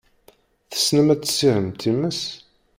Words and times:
Tessnem 0.71 1.07
ad 1.13 1.21
tessiɣem 1.23 1.69
times? 1.81 2.21